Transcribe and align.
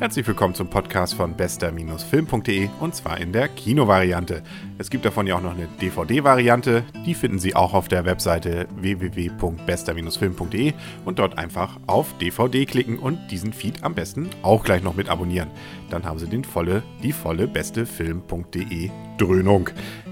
Herzlich 0.00 0.26
willkommen 0.28 0.54
zum 0.54 0.70
Podcast 0.70 1.14
von 1.14 1.34
bester-film.de 1.34 2.68
und 2.78 2.94
zwar 2.94 3.18
in 3.18 3.32
der 3.32 3.48
Kinovariante. 3.48 4.44
Es 4.78 4.90
gibt 4.90 5.04
davon 5.04 5.26
ja 5.26 5.34
auch 5.34 5.40
noch 5.40 5.56
eine 5.56 5.66
DVD-Variante, 5.82 6.84
die 7.04 7.14
finden 7.14 7.40
Sie 7.40 7.56
auch 7.56 7.74
auf 7.74 7.88
der 7.88 8.04
Webseite 8.04 8.68
www.bester-film.de 8.76 10.72
und 11.04 11.18
dort 11.18 11.36
einfach 11.36 11.80
auf 11.88 12.16
DVD 12.18 12.64
klicken 12.64 13.00
und 13.00 13.18
diesen 13.32 13.52
Feed 13.52 13.82
am 13.82 13.96
besten 13.96 14.30
auch 14.44 14.62
gleich 14.62 14.84
noch 14.84 14.94
mit 14.94 15.08
abonnieren. 15.08 15.50
Dann 15.90 16.04
haben 16.04 16.20
Sie 16.20 16.28
den 16.28 16.44
volle, 16.44 16.84
die 17.02 17.10
volle 17.10 17.48
bestefilm.de 17.48 18.90
Dröhnung. 19.18 19.68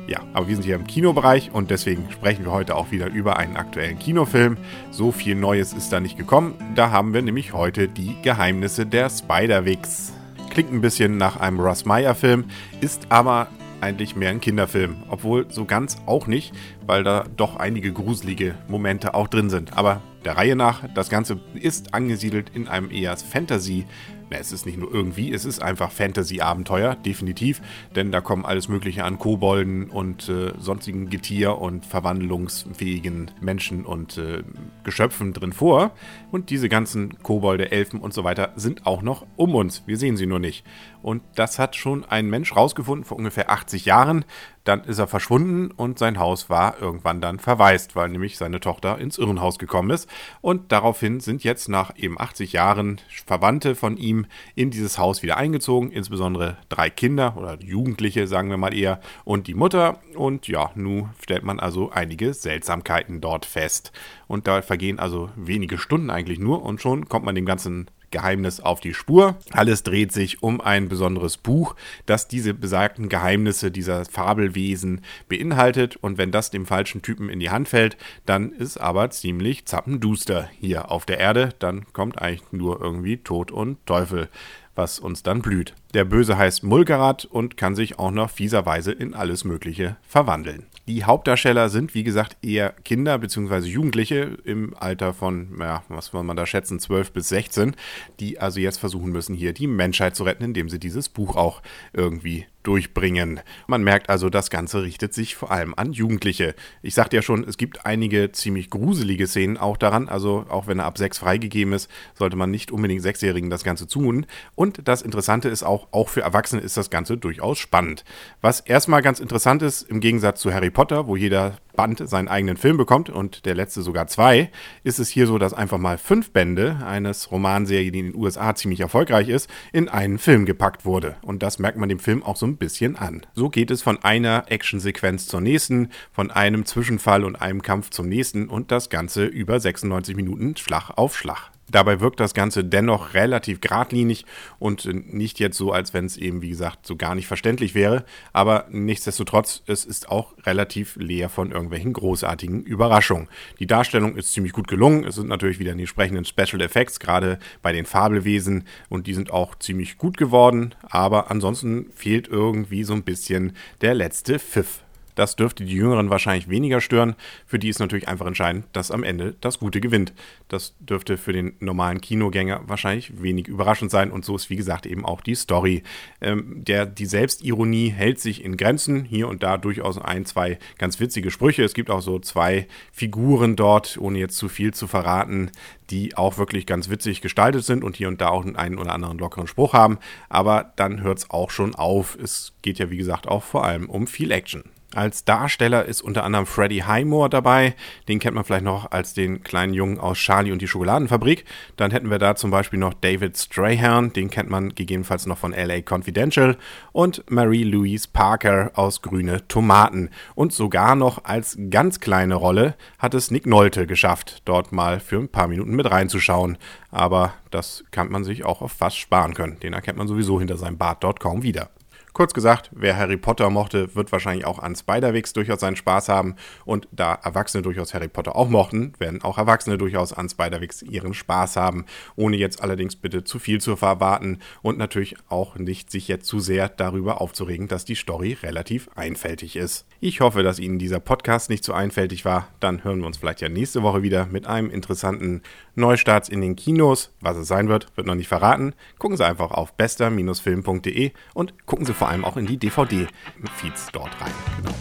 Ja, 0.09 0.20
aber 0.34 0.46
wir 0.46 0.54
sind 0.54 0.64
hier 0.64 0.77
im 0.77 0.86
Kinobereich 0.86 1.50
und 1.52 1.70
deswegen 1.70 2.08
sprechen 2.12 2.44
wir 2.44 2.53
heute 2.53 2.76
auch 2.76 2.93
wieder 2.93 3.08
über 3.08 3.39
einen 3.39 3.57
aktuellen 3.57 3.99
Kinofilm. 3.99 4.57
So 4.93 5.11
viel 5.11 5.35
Neues 5.35 5.72
ist 5.72 5.93
da 5.93 5.99
nicht 5.99 6.17
gekommen. 6.17 6.54
Da 6.76 6.93
haben 6.93 7.13
wir 7.13 7.22
nämlich 7.22 7.53
heute 7.53 7.89
die 7.89 8.14
Geheimnisse 8.22 8.86
der 8.86 9.11
Spider-Wix. 9.11 10.13
Klingt 10.50 10.72
ein 10.72 10.80
bisschen 10.80 11.16
nach 11.16 11.40
einem 11.40 11.58
Russ 11.58 11.85
Meyer-Film, 11.85 12.44
ist 12.80 13.07
aber 13.08 13.49
eigentlich 13.80 14.14
mehr 14.14 14.30
ein 14.30 14.40
Kinderfilm. 14.40 14.96
Obwohl 15.08 15.46
so 15.50 15.64
ganz 15.64 15.96
auch 16.07 16.29
nicht, 16.29 16.54
weil 16.86 17.02
da 17.02 17.25
doch 17.36 17.57
einige 17.57 17.93
gruselige 17.93 18.54
Momente 18.68 19.13
auch 19.13 19.27
drin 19.27 19.50
sind. 19.50 19.77
Aber 19.77 20.02
der 20.25 20.36
Reihe 20.36 20.54
nach, 20.54 20.85
das 20.94 21.11
Ganze 21.11 21.41
ist 21.54 21.94
angesiedelt 21.94 22.52
in 22.54 22.68
einem 22.68 22.93
eher 22.93 23.16
Fantasy- 23.16 23.86
es 24.30 24.53
ist 24.53 24.66
nicht 24.66 24.79
nur 24.79 24.93
irgendwie, 24.93 25.32
es 25.32 25.44
ist 25.44 25.62
einfach 25.62 25.93
Fantasy-Abenteuer, 25.93 26.94
definitiv. 26.94 27.61
Denn 27.94 28.12
da 28.12 28.21
kommen 28.21 28.44
alles 28.44 28.68
Mögliche 28.68 29.04
an 29.04 29.18
Kobolden 29.18 29.90
und 29.90 30.29
äh, 30.29 30.52
sonstigen 30.58 31.08
Getier 31.11 31.58
und 31.58 31.86
verwandlungsfähigen 31.86 33.30
Menschen 33.41 33.84
und 33.84 34.19
äh, 34.19 34.42
Geschöpfen 34.84 35.32
drin 35.32 35.52
vor. 35.52 35.92
Und 36.30 36.50
diese 36.50 36.69
ganzen 36.69 37.22
Kobolde, 37.22 37.70
Elfen 37.70 38.00
und 38.00 38.14
so 38.14 38.24
weiter 38.24 38.52
sind 38.56 38.86
auch 38.86 39.02
noch 39.02 39.27
um 39.36 39.54
uns. 39.54 39.82
Wir 39.86 39.97
sehen 39.97 40.16
sie 40.16 40.27
nur 40.27 40.41
nicht. 40.41 40.64
Und 41.02 41.22
das 41.36 41.58
hat 41.58 41.77
schon 41.77 42.04
ein 42.04 42.28
Mensch 42.28 42.54
rausgefunden 42.56 43.04
vor 43.04 43.16
ungefähr 43.16 43.50
80 43.50 43.84
Jahren. 43.84 44.24
Dann 44.67 44.83
ist 44.83 44.98
er 44.98 45.06
verschwunden 45.06 45.70
und 45.70 45.97
sein 45.97 46.19
Haus 46.19 46.50
war 46.50 46.81
irgendwann 46.81 47.20
dann 47.20 47.39
verwaist, 47.39 47.95
weil 47.95 48.09
nämlich 48.09 48.36
seine 48.36 48.59
Tochter 48.59 48.98
ins 48.98 49.17
Irrenhaus 49.17 49.61
gekommen 49.61 49.91
ist. 49.91 50.11
Und 50.41 50.72
daraufhin 50.72 51.20
sind 51.20 51.45
jetzt 51.45 51.69
nach 51.69 51.97
eben 51.97 52.20
80 52.20 52.53
Jahren 52.53 53.00
Verwandte 53.27 53.77
von 53.77 53.97
ihm 53.97 54.27
in 54.56 54.72
dieses 54.72 54.98
Haus 54.98 55.22
wieder 55.22 55.37
eingezogen, 55.37 55.92
insbesondere 55.92 56.56
drei 56.69 56.91
Kinder 56.91 57.37
oder 57.37 57.62
Jugendliche, 57.62 58.27
sagen 58.27 58.50
wir 58.50 58.56
mal 58.56 58.75
eher, 58.75 59.00
und 59.22 59.47
die 59.47 59.55
Mutter. 59.55 60.00
Und 60.17 60.48
ja, 60.48 60.72
nun 60.75 61.11
stellt 61.22 61.44
man 61.44 61.61
also 61.61 61.92
einige 61.92 62.34
Seltsamkeiten 62.34 63.20
dort 63.20 63.47
fest. 63.47 63.92
Und 64.27 64.48
da 64.48 64.62
vergehen 64.62 64.98
also 64.98 65.31
wenige 65.37 65.78
Stunden 65.78 66.11
eigentlich 66.11 66.41
nur 66.41 66.64
und 66.64 66.81
schon 66.81 67.09
kommt 67.09 67.25
man 67.25 67.37
dem 67.37 67.47
ganzen 67.47 67.87
Geheimnis 68.10 68.60
auf 68.60 68.80
die 68.80 68.94
Spur. 68.94 69.36
Alles 69.50 69.82
dreht 69.82 70.12
sich 70.12 70.42
um 70.42 70.60
ein 70.60 70.88
besonderes 70.88 71.36
Buch, 71.36 71.74
das 72.06 72.28
diese 72.28 72.54
besagten 72.54 73.08
Geheimnisse 73.08 73.70
dieser 73.70 74.04
Fabelwesen 74.04 75.00
beinhaltet. 75.28 75.96
Und 75.96 76.18
wenn 76.18 76.32
das 76.32 76.50
dem 76.50 76.66
falschen 76.66 77.02
Typen 77.02 77.28
in 77.28 77.40
die 77.40 77.50
Hand 77.50 77.68
fällt, 77.68 77.96
dann 78.24 78.52
ist 78.52 78.78
aber 78.78 79.10
ziemlich 79.10 79.66
zappenduster 79.66 80.48
hier 80.58 80.90
auf 80.90 81.06
der 81.06 81.18
Erde. 81.18 81.50
Dann 81.58 81.86
kommt 81.92 82.20
eigentlich 82.20 82.52
nur 82.52 82.80
irgendwie 82.80 83.18
Tod 83.18 83.50
und 83.50 83.84
Teufel 83.86 84.28
was 84.77 84.98
uns 84.98 85.22
dann 85.22 85.42
blüht. 85.42 85.74
Der 85.94 86.05
Böse 86.05 86.38
heißt 86.38 86.62
Mulgarat 86.62 87.24
und 87.24 87.56
kann 87.56 87.74
sich 87.74 87.98
auch 87.98 88.10
noch 88.10 88.30
fieserweise 88.30 88.92
in 88.92 89.14
alles 89.14 89.44
Mögliche 89.44 89.96
verwandeln. 90.06 90.66
Die 90.86 91.02
Hauptdarsteller 91.02 91.69
sind, 91.69 91.94
wie 91.94 92.05
gesagt, 92.05 92.36
eher 92.42 92.70
Kinder 92.84 93.19
bzw. 93.19 93.66
Jugendliche 93.66 94.38
im 94.44 94.72
Alter 94.77 95.14
von, 95.14 95.56
ja, 95.58 95.82
was 95.88 96.06
soll 96.06 96.22
man 96.22 96.36
da 96.36 96.47
schätzen, 96.47 96.78
12 96.78 97.12
bis 97.12 97.28
16, 97.30 97.74
die 98.20 98.38
also 98.38 98.60
jetzt 98.60 98.78
versuchen 98.78 99.10
müssen, 99.10 99.34
hier 99.34 99.53
die 99.53 99.66
Menschheit 99.66 100.14
zu 100.14 100.22
retten, 100.22 100.44
indem 100.44 100.69
sie 100.69 100.78
dieses 100.78 101.08
Buch 101.08 101.34
auch 101.34 101.60
irgendwie 101.93 102.47
durchbringen. 102.66 103.41
Man 103.66 103.84
merkt 103.84 104.10
also, 104.10 104.28
das 104.28 104.50
Ganze 104.50 104.82
richtet 104.82 105.15
sich 105.15 105.37
vor 105.37 105.50
allem 105.50 105.75
an 105.77 105.93
Jugendliche. 105.93 106.54
Ich 106.82 106.94
sagte 106.94 107.16
ja 107.16 107.22
schon, 107.22 107.44
es 107.44 107.56
gibt 107.56 107.87
einige 107.87 108.32
ziemlich 108.32 108.71
gruselige 108.71 109.27
Szenen 109.27 109.56
auch 109.56 109.77
daran. 109.77 110.09
Also 110.09 110.47
auch 110.49 110.66
wenn 110.66 110.81
er 110.81 110.87
ab 110.87 110.99
6 110.99 111.19
freigegeben 111.19 111.72
ist, 111.72 111.91
sollte 112.15 112.37
man 112.37 112.50
nicht 112.50 112.72
unbedingt 112.72 113.03
Sechsjährigen 113.03 113.50
das 113.50 113.65
Ganze 113.65 113.87
zumuten. 113.87 114.26
Und 114.55 114.88
das 114.88 115.03
Interessante 115.03 115.49
ist 115.49 115.62
auch, 115.62 115.88
auch 115.93 116.09
für 116.09 116.22
Erwachsene 116.22 116.62
ist 116.62 116.76
das 116.76 116.91
Ganze 116.91 117.16
durchaus 117.16 117.59
spannend. 117.59 118.05
Was 118.41 118.60
erstmal 118.60 119.03
ganz 119.03 119.21
interessant 119.21 119.62
ist, 119.62 119.82
im 119.82 120.00
Gegensatz 120.00 120.41
zu 120.41 120.53
Harry 120.53 120.71
Potter, 120.71 121.06
wo 121.06 121.16
jeder 121.16 121.59
Band 121.76 122.03
seinen 122.09 122.26
eigenen 122.26 122.56
Film 122.56 122.76
bekommt 122.76 123.10
und 123.10 123.44
der 123.44 123.55
letzte 123.55 123.82
sogar 123.82 124.09
zwei, 124.09 124.50
ist 124.82 124.99
es 124.99 125.09
hier 125.09 125.26
so, 125.26 125.38
dass 125.38 125.55
einfach 125.55 125.78
mal 125.78 125.99
fünf 125.99 126.32
Bände 126.32 126.78
eines 126.84 127.31
Romanserie, 127.31 127.93
die 127.93 128.00
in 128.00 128.12
den 128.12 128.16
USA 128.16 128.55
ziemlich 128.55 128.81
erfolgreich 128.81 129.28
ist, 129.28 129.49
in 129.72 129.88
einen 129.88 130.19
Film 130.19 130.47
gepackt 130.47 130.84
wurde. 130.84 131.16
Und 131.22 131.43
das 131.43 131.59
merkt 131.59 131.78
man 131.78 131.88
dem 131.88 131.99
Film 132.00 132.22
auch 132.22 132.37
so 132.37 132.47
ein 132.47 132.56
bisschen 132.56 132.97
an. 132.97 133.27
So 133.34 133.49
geht 133.49 133.71
es 133.71 133.83
von 133.83 134.03
einer 134.03 134.44
Actionsequenz 134.49 135.27
zur 135.27 135.41
nächsten, 135.41 135.91
von 136.12 136.31
einem 136.31 136.65
Zwischenfall 136.65 137.25
und 137.25 137.37
einem 137.37 137.62
Kampf 137.62 137.91
zum 137.91 138.09
nächsten 138.09 138.49
und 138.49 138.71
das 138.71 138.91
Ganze 138.91 139.25
über 139.25 139.61
96 139.61 140.17
Minuten 140.17 140.56
Schlag 140.56 140.91
auf 140.97 141.17
Schlag. 141.17 141.56
Dabei 141.71 142.00
wirkt 142.00 142.21
das 142.21 142.32
Ganze 142.32 142.65
dennoch 142.65 143.15
relativ 143.15 143.60
geradlinig 143.60 144.25
und 144.59 144.88
nicht 145.12 145.41
jetzt 145.41 145.56
so, 145.56 145.72
als 145.72 145.93
wenn 145.94 146.06
es 146.06 146.16
eben, 146.16 146.43
wie 146.43 146.50
gesagt, 146.50 146.87
so 146.87 146.97
gar 146.97 147.15
nicht 147.15 147.27
verständlich 147.27 147.75
wäre. 147.75 148.04
Aber 148.32 148.66
nichtsdestotrotz, 148.71 149.62
es 149.66 149.84
ist 149.84 150.09
auch 150.09 150.34
relativ 150.44 150.97
leer 150.97 151.28
von 151.28 151.50
irgendwelchen 151.50 151.93
großartigen 151.93 152.62
Überraschungen. 152.62 153.28
Die 153.59 153.66
Darstellung 153.66 154.16
ist 154.16 154.32
ziemlich 154.32 154.53
gut 154.53 154.69
gelungen. 154.69 155.05
Es 155.05 155.16
sind 155.16 155.28
natürlich 155.28 155.59
wieder 155.59 155.75
die 155.75 155.81
entsprechenden 155.81 156.25
Special 156.25 156.60
Effects, 156.60 157.00
gerade 157.00 157.38
bei 157.62 157.72
den 157.72 157.84
Fabelwesen. 157.84 158.65
Und 158.88 159.06
die 159.06 159.15
sind 159.15 159.32
auch 159.32 159.56
ziemlich 159.56 159.99
gut 159.99 160.16
geworden. 160.16 160.75
Aber 160.82 161.31
ansonsten 161.31 161.91
fehlt 161.94 162.28
irgendwie 162.28 162.84
so 162.84 162.93
ein 162.93 163.03
bisschen 163.03 163.56
der 163.81 163.94
letzte 163.94 164.38
Pfiff. 164.38 164.85
Das 165.16 165.34
dürfte 165.34 165.65
die 165.65 165.75
Jüngeren 165.75 166.10
wahrscheinlich 166.10 166.49
weniger 166.49 166.81
stören. 166.81 167.16
Für 167.47 167.59
die 167.59 167.71
ist 167.71 167.81
natürlich 167.81 168.06
einfach 168.06 168.27
entscheidend, 168.27 168.66
dass 168.72 168.93
am 168.93 169.03
Ende 169.03 169.34
das 169.41 169.59
Gute 169.59 169.81
gewinnt. 169.81 170.12
Das 170.49 170.77
dürfte 170.78 171.16
für 171.16 171.32
den 171.32 171.54
normalen 171.59 172.00
Kinogänger 172.00 172.62
wahrscheinlich 172.66 173.21
wenig 173.21 173.49
überraschend 173.49 173.91
sein. 173.91 174.12
Und 174.12 174.25
so 174.25 174.37
ist, 174.37 174.50
wie 174.50 174.56
gesagt, 174.56 174.87
eben 174.87 175.05
auch 175.05 175.22
die 175.22 175.34
Story. 175.34 175.82
Ähm, 176.21 176.62
der, 176.65 176.87
die 176.87 177.06
Selbstironie 177.06 177.88
hält 177.88 178.21
sich 178.21 178.44
in 178.44 178.56
Grenzen. 178.59 179.05
Hier 179.05 179.26
und 179.26 179.43
da 179.43 179.56
durchaus 179.56 179.99
ein, 179.99 180.26
zwei 180.26 180.59
ganz 180.78 181.00
witzige 181.00 181.31
Sprüche. 181.31 181.65
Es 181.65 181.75
gibt 181.75 181.91
auch 181.91 182.03
so 182.03 182.19
zwei 182.19 182.69
Figuren 182.93 183.56
dort, 183.56 183.97
ohne 183.99 184.19
jetzt 184.19 184.37
zu 184.37 184.50
viel 184.50 184.75
zu 184.75 184.87
verraten, 184.87 185.50
die 185.88 186.15
auch 186.15 186.37
wirklich 186.37 186.66
ganz 186.66 186.91
witzig 186.91 187.22
gestaltet 187.22 187.65
sind 187.65 187.84
und 187.84 187.97
hier 187.97 188.09
und 188.09 188.21
da 188.21 188.28
auch 188.28 188.44
einen 188.44 188.78
oder 188.78 188.93
anderen 188.93 189.19
lockeren 189.19 189.47
Spruch 189.47 189.72
haben. 189.72 189.99
Aber 190.28 190.72
dann 190.76 191.00
hört 191.00 191.19
es 191.19 191.31
auch 191.31 191.50
schon 191.50 191.75
auf. 191.75 192.19
Es 192.22 192.53
geht 192.60 192.78
ja, 192.78 192.91
wie 192.91 192.99
gesagt, 192.99 193.26
auch 193.26 193.43
vor 193.43 193.65
allem 193.65 193.88
um 193.88 194.06
viel 194.06 194.31
Action. 194.31 194.65
Als 194.96 195.26
Darsteller 195.26 195.84
ist 195.84 196.00
unter 196.00 196.24
anderem 196.24 196.46
Freddie 196.46 196.82
Highmore 196.82 197.28
dabei. 197.28 197.74
Den 198.08 198.18
kennt 198.18 198.34
man 198.34 198.44
vielleicht 198.44 198.64
noch 198.64 198.90
als 198.92 199.12
den 199.12 199.42
kleinen 199.42 199.74
Jungen 199.74 200.00
aus 200.00 200.16
Charlie 200.16 200.52
und 200.52 200.62
die 200.62 200.68
Schokoladenfabrik. 200.68 201.44
Dann 201.76 201.90
hätten 201.90 202.08
wir 202.08 202.18
da 202.18 202.34
zum 202.34 202.50
Beispiel 202.50 202.78
noch 202.78 202.94
David 202.94 203.36
Strahan. 203.36 204.14
Den 204.14 204.30
kennt 204.30 204.48
man 204.48 204.74
gegebenenfalls 204.74 205.26
noch 205.26 205.36
von 205.36 205.52
LA 205.52 205.82
Confidential. 205.82 206.56
Und 206.92 207.30
Marie-Louise 207.30 208.08
Parker 208.10 208.70
aus 208.72 209.02
Grüne 209.02 209.46
Tomaten. 209.48 210.08
Und 210.34 210.54
sogar 210.54 210.96
noch 210.96 211.26
als 211.26 211.58
ganz 211.68 212.00
kleine 212.00 212.36
Rolle 212.36 212.74
hat 212.98 213.12
es 213.12 213.30
Nick 213.30 213.44
Nolte 213.44 213.86
geschafft, 213.86 214.40
dort 214.46 214.72
mal 214.72 214.98
für 214.98 215.18
ein 215.18 215.28
paar 215.28 215.48
Minuten 215.48 215.76
mit 215.76 215.90
reinzuschauen. 215.90 216.56
Aber 216.90 217.34
das 217.50 217.84
kann 217.90 218.10
man 218.10 218.24
sich 218.24 218.46
auch 218.46 218.62
auf 218.62 218.72
fast 218.72 218.96
sparen 218.96 219.34
können. 219.34 219.60
Den 219.60 219.74
erkennt 219.74 219.98
man 219.98 220.08
sowieso 220.08 220.38
hinter 220.38 220.56
seinem 220.56 220.78
Bart 220.78 221.04
dort 221.04 221.20
kaum 221.20 221.42
wieder. 221.42 221.68
Kurz 222.16 222.32
gesagt, 222.32 222.71
wer 222.72 222.97
Harry 222.97 223.19
Potter 223.19 223.50
mochte, 223.50 223.94
wird 223.94 224.10
wahrscheinlich 224.10 224.47
auch 224.47 224.59
an 224.59 224.75
Spider-Wix 224.75 225.34
durchaus 225.34 225.60
seinen 225.60 225.76
Spaß 225.76 226.08
haben. 226.08 226.37
Und 226.64 226.88
da 226.90 227.12
Erwachsene 227.12 227.61
durchaus 227.61 227.93
Harry 227.93 228.08
Potter 228.08 228.37
auch 228.37 228.49
mochten, 228.49 228.94
werden 228.99 229.23
auch 229.23 229.37
Erwachsene 229.37 229.76
durchaus 229.76 230.14
an 230.14 230.31
Spider-Wix 230.31 230.81
ihren 230.81 231.12
Spaß 231.12 231.56
haben. 231.56 231.85
Ohne 232.14 232.38
jetzt 232.38 232.62
allerdings 232.62 232.96
bitte 232.96 233.25
zu 233.25 233.38
viel 233.38 233.61
zu 233.61 233.73
erwarten 233.73 234.38
und 234.62 234.79
natürlich 234.79 235.14
auch 235.29 235.56
nicht 235.56 235.90
sich 235.90 236.08
jetzt 236.08 236.25
zu 236.25 236.40
sehr 236.40 236.70
darüber 236.70 237.20
aufzuregen, 237.20 237.69
dass 237.69 237.85
die 237.85 237.94
Story 237.94 238.38
relativ 238.43 238.88
einfältig 238.94 239.55
ist. 239.55 239.85
Ich 240.00 240.23
hoffe, 240.23 240.43
dass 240.43 240.58
Ihnen 240.58 240.79
dieser 240.79 241.00
Podcast 241.00 241.50
nicht 241.50 241.64
zu 241.64 241.75
einfältig 241.75 242.25
war. 242.25 242.49
Dann 242.61 242.82
hören 242.82 243.00
wir 243.00 243.08
uns 243.08 243.19
vielleicht 243.19 243.43
ja 243.43 243.50
nächste 243.50 243.82
Woche 243.82 244.02
wieder 244.02 244.25
mit 244.25 244.46
einem 244.46 244.70
interessanten 244.70 245.43
Neustart 245.75 246.31
in 246.31 246.40
den 246.40 246.56
Kinos. 246.56 247.12
Was 247.20 247.37
es 247.37 247.46
sein 247.46 247.69
wird, 247.69 247.94
wird 247.94 248.06
noch 248.06 248.14
nicht 248.14 248.29
verraten. 248.29 248.73
Gucken 248.99 249.19
Sie 249.19 249.26
einfach 249.26 249.50
auf 249.50 249.75
bester-film.de 249.75 251.12
und 251.35 251.67
gucken 251.67 251.85
Sie 251.85 251.93
vor 251.93 252.06
allem 252.08 252.25
auch 252.25 252.37
in 252.37 252.47
die 252.47 252.56
DVD-Feeds 252.56 253.88
dort 253.93 254.20
rein. 254.20 254.32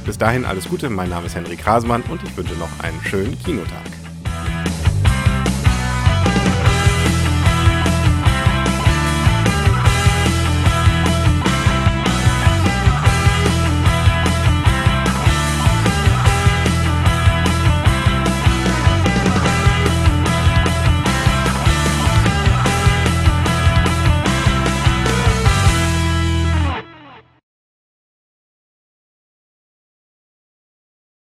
Bis 0.05 0.17
dahin 0.17 0.45
alles 0.45 0.69
Gute, 0.69 0.89
mein 0.89 1.09
Name 1.09 1.27
ist 1.27 1.35
Henrik 1.35 1.65
Rasemann 1.65 2.03
und 2.03 2.23
ich 2.23 2.35
wünsche 2.37 2.55
noch 2.55 2.79
einen 2.79 3.01
schönen 3.03 3.37
Kinotag. 3.43 4.04